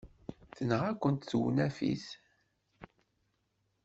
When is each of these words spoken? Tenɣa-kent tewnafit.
Tenɣa-kent 0.55 1.27
tewnafit. 1.29 2.05